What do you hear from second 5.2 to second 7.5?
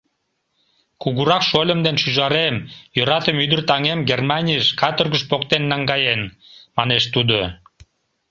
поктен наҥгаен,— манеш тудо.